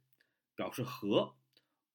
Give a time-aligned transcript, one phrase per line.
[0.56, 1.36] 表示和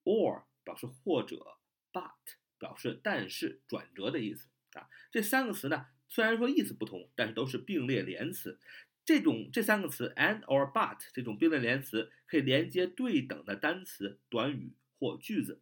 [0.05, 1.59] ，or 表示或者
[1.93, 2.11] ，but
[2.59, 4.89] 表示但是转折的意思啊。
[5.13, 8.59] 这三个词呢，虽然说意思不同，但是都是并列连词。
[9.05, 15.61] 这种这三个词 and or but 这种并列连词可以连接对等的单词、短语或句子，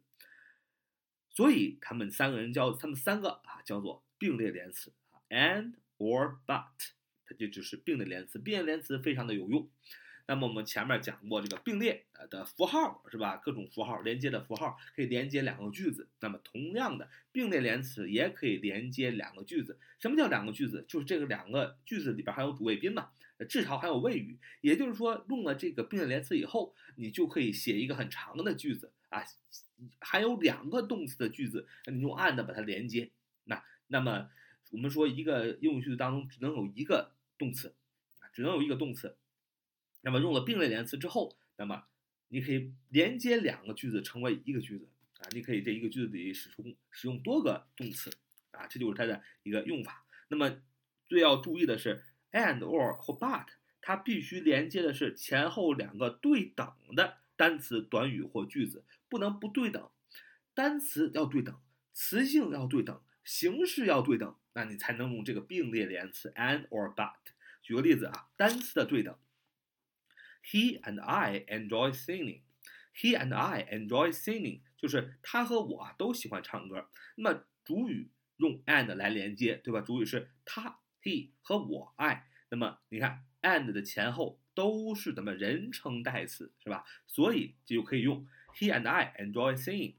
[1.29, 6.91] 所以他们三个人叫他们三个啊叫做并列连词啊 and or but，
[7.37, 8.39] 它就是并列连词。
[8.39, 9.69] 并列连词非常的有用。
[10.25, 13.35] 那么我们前面讲过这个并列的符号是吧？
[13.35, 16.07] 各种符号连接的符号可以连接两个句子。
[16.21, 19.77] 那么同样的，并列连词也可以连接两个句子。
[19.99, 20.85] 什么叫两个句子？
[20.87, 23.09] 就是这个两个句子里边还有主谓宾嘛，
[23.49, 24.39] 至少还有谓语。
[24.61, 29.21] 也就是说，用了这个并列连词以后，你就可以写一个很长的句子啊，
[29.99, 33.11] 还有两个动词的句子，你用 and 把它连接。
[33.43, 34.29] 那那么
[34.71, 37.75] 我们说一个英语句子当中只能有一个动词
[38.19, 39.17] 啊，只能有一个动词。
[40.01, 41.85] 那么用了并列连词之后，那么
[42.27, 44.89] 你可以连接两个句子成为一个句子
[45.19, 48.11] 啊，你可以这一个句子里使出使用多个动词
[48.51, 50.05] 啊，这就是它的一个用法。
[50.27, 50.61] 那么
[51.05, 53.47] 最要注意的是，and or 或 but，
[53.81, 59.89] 它必须连接的是前后两个对等的单词、短语或句子，不能不对等。
[60.53, 61.59] 单词要对等，
[61.93, 67.13] 词性要对等，形式要对等，那你才能用这个并列连词 and or but。
[67.61, 69.17] 举个例子啊，单词的对等。
[70.43, 72.41] He and I enjoy singing.
[72.95, 76.89] He and I enjoy singing，就是他和我都喜欢唱歌。
[77.15, 79.81] 那么主语用 and 来连接，对吧？
[79.81, 82.27] 主语是他，he 和我，I。
[82.49, 86.85] 那么你看 and 的前后都是怎么人称代词，是吧？
[87.07, 89.95] 所以就可以用 He and I enjoy singing。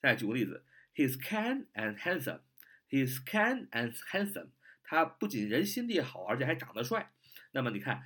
[0.00, 0.64] 再举个例子
[0.94, 2.40] ，He's kind and handsome.
[2.88, 4.50] He's kind and handsome。
[4.82, 7.12] 他不仅人心地好，而且还长得帅。
[7.52, 8.02] 那么你看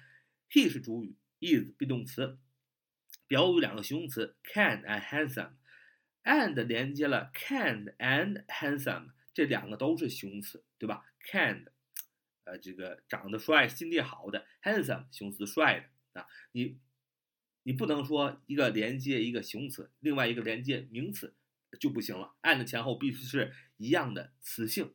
[0.51, 1.17] ，he 是主语。
[1.43, 2.39] is be 动词，
[3.27, 11.65] 表语两个形容词 can and handsome，and 连接了 can and handsome，这两个都是形容词，对吧？can，
[12.45, 16.27] 呃，这个长得帅、心地好的；handsome，形容词，帅的啊。
[16.53, 16.79] 你
[17.63, 21.35] 你不能说一个连接一个形容词，另外一个连接名词
[21.79, 22.35] 就不行了。
[22.43, 24.95] and 前后必须是一样的词性。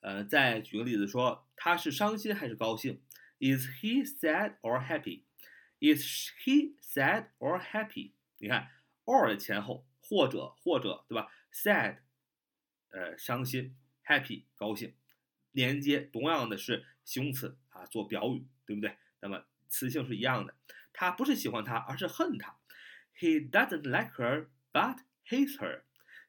[0.00, 3.02] 呃，再举个例子说，他是伤心还是高兴
[3.38, 8.12] ？Is he sad or happy？Is he sad or happy？
[8.38, 8.70] 你看
[9.04, 11.98] ，or 的前后或者或者对吧？sad，
[12.90, 14.94] 呃，伤心；happy，高兴。
[15.50, 18.96] 连接同样的是形容词啊，做表语，对不对？
[19.20, 20.54] 那么词性是一样的。
[20.92, 22.58] 他不是喜欢她，而是恨她。
[23.18, 24.98] He doesn't like her, but
[25.28, 25.82] hates her.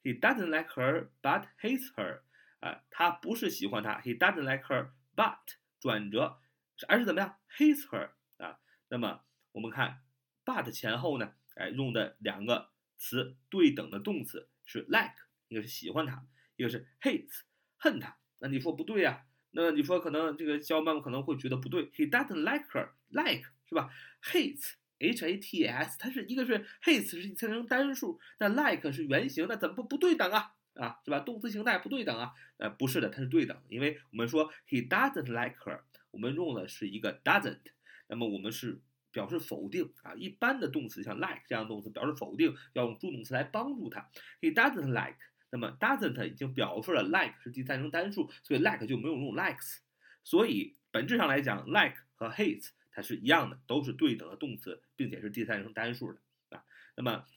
[0.03, 2.21] He doesn't like her, but hates her.
[2.59, 5.37] 啊，他不是喜欢她，He doesn't like her, but
[5.79, 6.39] 转折，
[6.87, 8.59] 而是怎么样？hates her 啊。
[8.89, 10.01] 那么我们看
[10.43, 15.15] ，but 前后呢，哎，用的两个词对等的动词是 like，
[15.49, 16.25] 一个是喜欢他，
[16.55, 17.41] 一个是 hates，
[17.77, 18.17] 恨他。
[18.39, 19.25] 那你说不对呀？
[19.51, 23.91] 那你说可能这个小伙伴们可能会觉得不对，he doesn't like her，like 是吧
[24.23, 30.53] ？hates h a t s，它是一个是 hates 是变成单数，那 like 是原形，那怎么不不对等啊？
[30.73, 31.19] 啊，是吧？
[31.19, 32.33] 动词形态不对等啊？
[32.57, 35.81] 呃，不是的，它是对等，因为我们说 he doesn't like her，
[36.11, 37.59] 我们用的是一个 doesn't，
[38.07, 38.81] 那么我们是。
[39.09, 44.07] 表示否定啊，一般的动词像 like 这样的动词表示否定，要用助动词来帮助它。
[44.41, 45.17] He doesn't like，
[45.49, 49.77] 那么 doesn't 已经表示了 like 是第三人称单数，所以 like 就没有用 likes。
[50.23, 56.65] 所以本质上来讲，like 和 hates 它是一样的，都是对等的动词，并且是第三人称单数的啊。
[56.95, 57.27] 那么，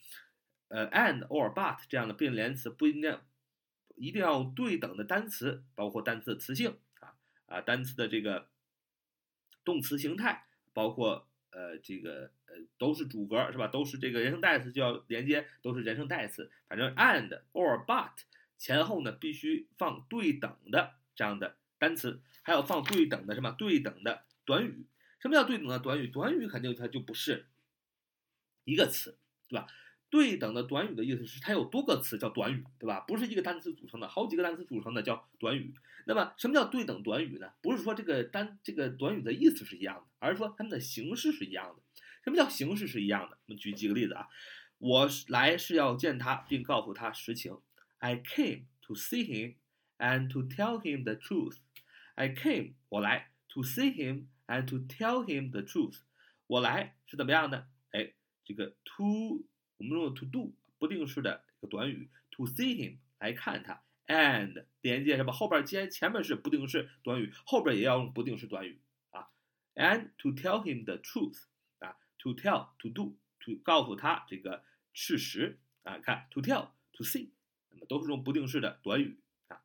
[0.68, 3.20] 呃，and or but 这样的并列连词不一定
[3.94, 7.12] 一定要对等的单词，包括单词的词性啊
[7.44, 8.48] 啊，单词的这个
[9.62, 11.26] 动词形态，包括。
[11.52, 13.66] 呃，这个呃都是主格是吧？
[13.66, 16.48] 都是这个人称代词就要连接，都是人称代词。
[16.68, 18.12] 反正 and or but
[18.56, 24.86] 前后呢必须放对等的这样的单词，还有放对等的什么对等的短语。
[25.20, 26.08] 什么叫对等的短语？
[26.08, 27.46] 短语肯定它就不是
[28.64, 29.18] 一个词，
[29.48, 29.66] 对吧？
[30.08, 33.00] 对等的短语的意思是它有多个词叫短语，对吧？
[33.00, 35.74] 不是一个单词组成的，好几个单词组成的叫短语。
[36.06, 37.52] 那么什么叫对等短语呢？
[37.62, 41.82] 不是说这个单这个短语的意思是一样的，而是说它们的形式是一样的。
[42.24, 43.38] 什么叫形式是一样的？
[43.46, 44.26] 我们举几个例子啊。
[44.78, 47.58] 我来是要见他，并告诉他实情。
[47.98, 49.56] I came to see him
[49.98, 51.58] and to tell him the truth.
[52.14, 56.00] I came 我来 to see him and to tell him the truth.
[56.48, 57.68] 我来是怎么样的？
[57.92, 58.12] 哎，
[58.44, 65.30] 这个 to 我们用 to do 不定式的一个短语，to see him 来看他，and 连接什么？
[65.32, 68.80] 后边既然前面是不定式短语，后边也要用不定式短语
[69.10, 69.30] 啊。
[69.74, 71.44] And to tell him the truth
[71.78, 74.64] 啊，to tell to do to 告诉他这个。
[74.92, 77.30] 事实啊，看 to tell to see，
[77.70, 79.62] 那么都是用不定式的短语啊。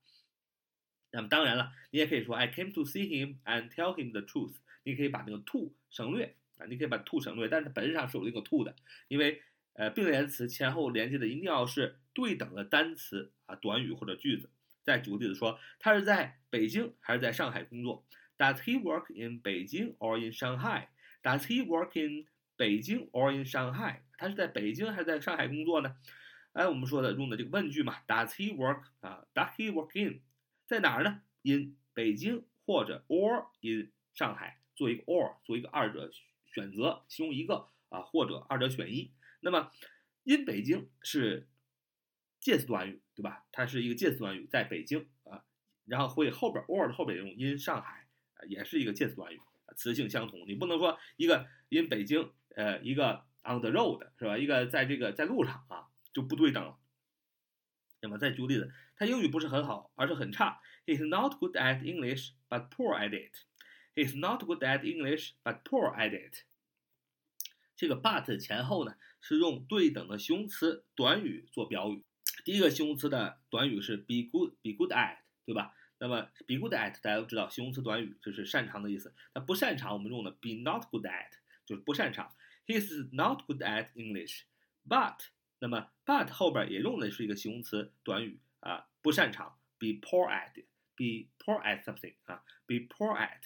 [1.09, 4.53] 那么当然了，你也可以说 I came to see him and tell him the truth。
[4.85, 8.73] 你可以把那个 to 省略啊，你可以把 to 省略，但是本质上是有一个 to 的，
[9.09, 9.41] 因为
[9.73, 14.49] 呃并联词前后连接的一定要是对等的单词啊，短语或者句子。
[14.83, 18.05] 再举个例子说，他是在北京还是在上海工作
[18.37, 25.95] ？Does he work in Beijing or in Shanghai？Does he work in 北京 or in Shanghai，他是在北京还是在上海工作呢？
[26.53, 30.21] 哎，我们说的用的这个问句嘛，Does he work 啊？Does he work in
[30.67, 36.11] 在哪儿呢？In 北京或者 or in 上海，做一个 or，做一个二者
[36.53, 39.11] 选择其中一个啊，或者二者选一。
[39.39, 39.71] 那么
[40.23, 41.47] in 北京是
[42.39, 43.45] 介词短语，对吧？
[43.51, 45.43] 它是一个介词短语，在北京啊，
[45.85, 49.39] 然后会后边 or 的后边用 in 上海啊，也是一个介词短语，
[49.75, 50.45] 词性相同。
[50.47, 52.31] 你不能说一个 in 北京。
[52.55, 54.37] 呃，一个 on the road 是吧？
[54.37, 56.77] 一个在这个在路上啊，就不对等了。
[57.99, 60.61] 那么再举个例子，他英语不是很好，而是很差。
[60.85, 63.33] He is not good at English, but poor at it.
[63.95, 66.43] He's not good at English, but poor at it.
[67.75, 72.03] 这个 but 前后呢是用对等的形容词短语做表语。
[72.43, 75.73] 第一个形容词的短语是 be good, be good at，对吧？
[75.97, 79.13] 那么 be good at 大家都知道，形容词短语就是擅长的意思。
[79.33, 81.31] 那不擅长我们用的 be not good at
[81.65, 82.33] 就是不擅长。
[82.67, 84.41] He's not good at English,
[84.87, 85.17] but
[85.59, 93.41] 那么 but 后边也用的是一个形容词短语啊，不擅长，be poor at，be poor at something 啊，be poor at，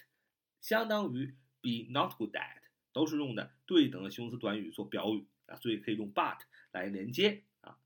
[0.61, 2.61] 相当于 be not good at，
[2.93, 6.39] 都是用的对等的形容词短语做表语啊，所以可以用 but
[6.71, 7.77] 来连接啊。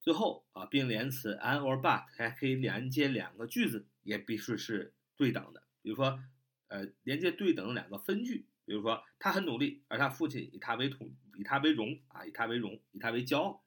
[0.00, 6.22] 最后啊，并联词 an or but 还可以连接两个句子，也必须是对等的，比如说
[6.68, 8.46] 呃，连接对等的两个分句。
[8.66, 13.64] 比如说，他很努力，而他父亲以他为统，以他为荣啊，以他为荣，以他为骄傲。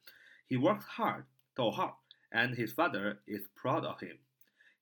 [0.50, 1.24] He works hard，
[1.54, 4.18] 逗号，and his father is proud of him.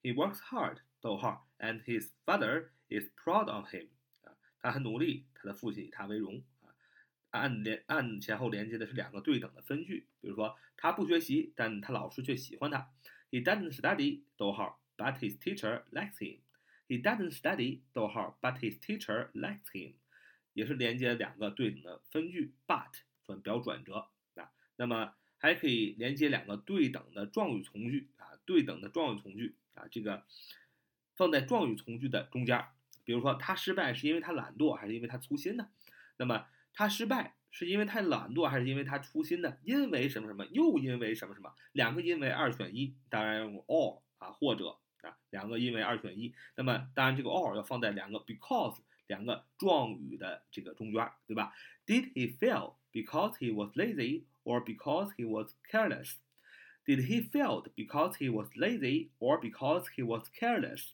[0.02, 3.88] He works hard，逗号，and his father is proud of him.
[4.24, 6.74] 啊，他很努力，他的父亲以他为荣啊。
[7.30, 10.08] 按连按前后连接的是两个对等的分句。
[10.20, 12.90] 比如说，他不学习，但他老师却喜欢他。
[13.30, 16.40] He doesn't study，逗号，but his teacher likes him.
[16.88, 19.94] He doesn't study，逗号，but his teacher likes him.
[20.54, 30.24] 也是连接两个对等的分句，but 转表转折啊，那么还可以连接两个对等的状语从句啊，对等的状语从句啊，这个
[31.14, 32.64] 放在状语从句的中间。
[33.08, 35.66] 比如说，他失败是因为他懒惰还是因为他粗心呢？
[36.18, 36.44] 那么
[36.74, 39.56] 他失败是因为他懒惰还是因为他粗心呢？
[39.62, 46.34] 因为什么什么，又因为什么什么，两个因为二选一，当然用 or 啊，或者啊，两个因为二选一。
[46.54, 48.76] 那么当然这个 or 要放在两个 because。
[49.06, 51.54] 两个状语的这个中间，对吧
[51.86, 56.16] ？Did he fail because he was lazy or because he was careless?
[56.84, 60.90] Did he fail because he was lazy or because he was careless?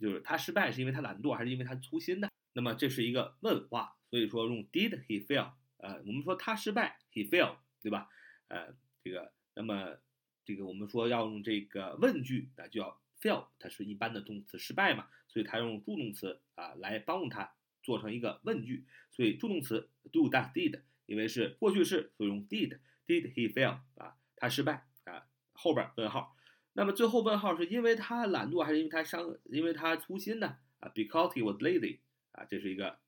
[0.00, 2.28] 就是他失败是因为他懒惰还是因为他粗心呢？
[2.52, 5.52] 那么这是一个问话，所以说用 Did he fail？
[5.78, 8.08] 呃，我们说他失败，he fail 对吧？
[8.48, 9.98] 呃，这个，那么
[10.44, 13.00] 这个我们说要用这个问句，那就要。
[13.20, 26.36] fail 它是一般的动词失败嘛，所以它用助动词啊来帮助它做成一个问句，所以助动词 do that did 因为是过去式，所以用 did did he fail 啊他失败啊后边问号，
[26.74, 32.00] 那么最后问号是因为他懒惰还是因为他伤因为他粗心呢啊 because he was lazy
[32.32, 32.98] 啊这是一个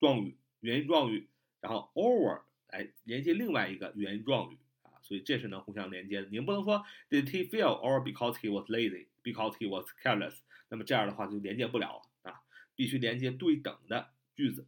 [0.00, 1.28] 状语原因状语，
[1.60, 4.98] 然后 over 来连接另外一个原因状语啊。
[5.02, 6.28] 所以这是能互相连接的。
[6.30, 10.38] 你不能说 Did he feel or because he was lazy, because he was careless？
[10.68, 12.42] 那么这样的话就连接不了了啊，
[12.74, 14.66] 必须连接对等的句子。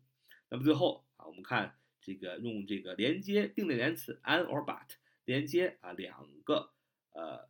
[0.48, 4.88] 那么最后啊，我们看这个用这个连接并列连词 an or but
[5.24, 6.70] 连接啊两个
[7.12, 7.48] 呃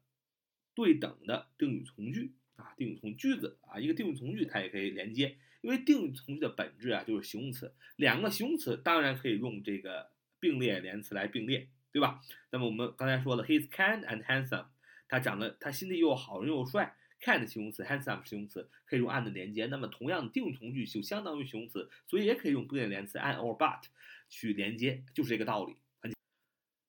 [0.78, 12.20] 对等的定语从句啊，定语从句子啊，一个定语从句它也可以连接，因为定语从句的本质啊就是形容词，两个形容词当然可以用这个并列连词来并列，对吧？
[12.52, 14.66] 那么我们刚才说了，he's kind and handsome，
[15.08, 16.94] 他长得他心地又好人又帅。
[17.20, 19.66] kind 形容词，handsome 形容词可以用 and 连接。
[19.66, 23.82] 那么同样的定语从句就相当于形容词，所以也可以用并列连词 and or but
[24.28, 25.76] 去连接，就是这个道理。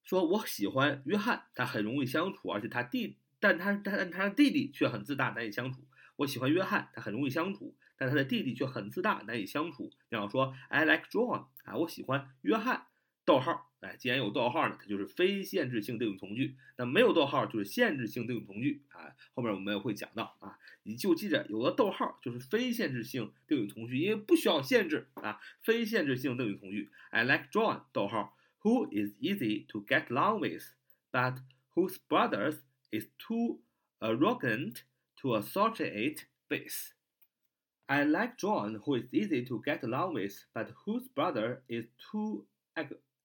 [0.03, 5.85] 说我喜欢约翰，他很容易相处，而且他弟，但他但他的弟弟却很自大，难以相处。
[6.17, 9.91] 我喜欢约翰，他很容易相处，但他的弟弟却很自大，难以相处。
[10.09, 12.85] 你要说 I like John 啊，我喜欢约翰。
[13.25, 16.57] 逗号，哎，既然有逗号呢，它就是非限制性定语从句。
[16.77, 19.13] 那没有逗号就是限制性定语从句啊。
[19.35, 25.39] 后面我们也会讲到啊，你就记着有了逗号就是非限制性定语从句，因为不需要限制啊。
[25.61, 31.37] 非限制性定语从句，I like John，逗号，who is easy to get along with，but
[31.75, 33.58] whose brothers is too
[34.00, 34.84] arrogant
[35.22, 41.62] to associate with。I like John, who is easy to get along with, but whose brother
[41.68, 42.46] is too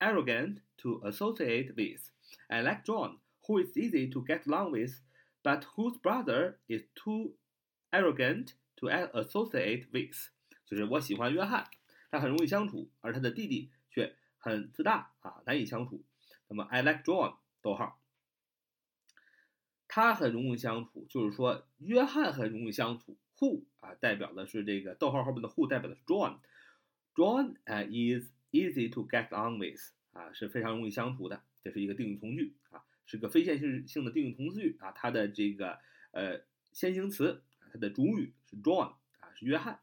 [0.02, 2.12] arrogant to associate with.
[2.50, 5.02] I like John, who is easy to get along with,
[5.44, 7.34] but whose brother is too
[7.92, 10.30] arrogant to associate with.
[10.66, 11.66] 就是我喜欢约翰，
[12.12, 16.04] 他很容易相处，而他的弟弟却很自大啊，难以相处。
[16.48, 18.00] 那么 I like John，逗号，
[19.95, 23.17] 他很容易相处，就是说约翰很容易相处。
[23.39, 26.39] Who 啊，代表的是这个逗号后面的 who 代表的是 John。
[27.15, 34.91] John 啊 is easy to get on with 啊，是非常容易相处的，这是一个定语从句啊，是个非线性性的定语从句啊。
[34.91, 35.79] 它的这个
[36.11, 36.41] 呃
[36.73, 39.79] 先行词，它的主语是 John 啊，是约翰。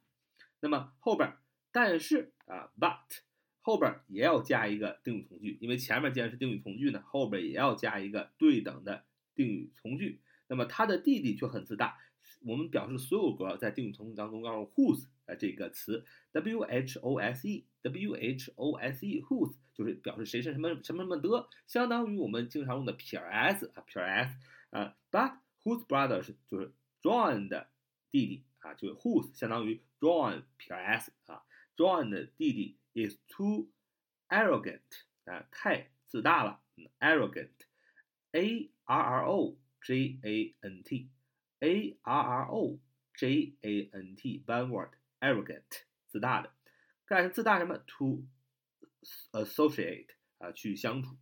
[0.59, 1.37] 那么后边
[1.71, 3.21] 但是啊，but
[3.61, 9.05] 后边也要加一个定语从句，因为前面既然是定语从句呢，后边也要加一个对等的
[9.41, 10.21] 定语从句。
[10.47, 11.97] 那么他的弟弟却很自大。
[12.45, 24.01] 我们表示所有格在定语从句当中要用 whose 啊这个词，w h o s e w h o s e whose 就是表示谁是什么什么什么的，相当于我们经常用的撇 s 啊撇
[24.01, 24.35] s
[24.71, 27.69] 啊，but whose brother 是就是 John 的
[28.09, 31.43] 弟弟啊，就是 whose 相当于 John 撇 s 啊
[31.77, 33.69] ，John 的弟弟 is too
[34.29, 34.81] arrogant
[35.25, 36.61] 啊太自大了
[36.99, 41.09] ，arrogant，a r r o j a n t。
[41.63, 42.79] A R R O
[43.13, 46.51] J A N T，one word，arrogant，自大的，
[47.05, 48.25] 干自大什么？To
[49.33, 50.07] associate
[50.39, 51.15] 啊，去相处，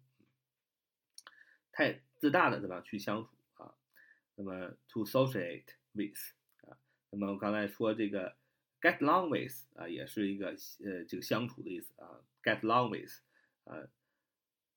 [1.73, 3.75] 太自大的怎么样去相处啊？
[4.35, 6.17] 那么 to associate with
[6.61, 8.37] 啊，那么我刚才说这个
[8.79, 13.11] get along with 啊，也是一个呃这个相处的意思啊，get along with
[13.65, 13.75] 啊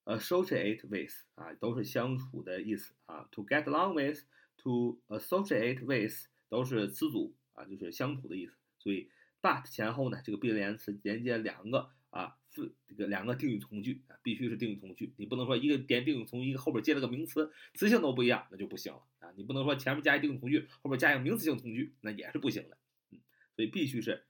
[0.05, 4.23] ，associate with 啊，都是相处的意思啊，to get along with。
[4.59, 8.57] To associate with 都是词组啊，就是相处的意思。
[8.79, 12.63] 所以 but 前后呢，这个并列连词连接两个啊，这
[12.95, 15.15] 个两个定语从句啊，必须是定语从句。
[15.17, 19.33] 你不能说一个点定语从，一个后边接了个名词，词性都不一样，那就不行了啊。
[19.37, 22.79] 你不能说前面加一定语从句，后边加一个名词性从句，那也是不行的。
[23.11, 23.19] 嗯，
[23.57, 24.25] 所以必须是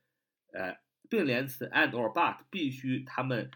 [0.55, 0.79] 呃
[1.11, 3.51] 并联词 and or but 必须它们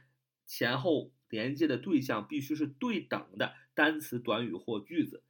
[0.44, 5.22] 前后连接的对象必须是对等的单词、短语或句子。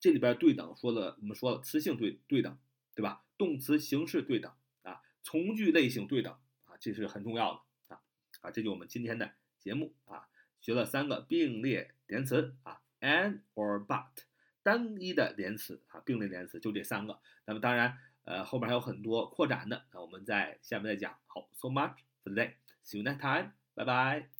[0.00, 2.58] 这里边对等说了，我们说了词性对对等，
[2.94, 3.22] 对吧？
[3.36, 4.50] 动词形式对等
[4.82, 6.32] 啊，从句类型对等
[6.64, 8.00] 啊，这是很重要的啊
[8.40, 10.26] 啊，这就我们今天的节目啊，
[10.58, 14.24] 学了三个并列连词啊，and or but，
[14.62, 17.20] 单一的连词啊，并列连词就这三个。
[17.44, 21.18] 那么当然，呃，后面还有很多扩展的，那我们在下面再讲。
[21.26, 24.28] 好，so much for today，see you next time，拜拜。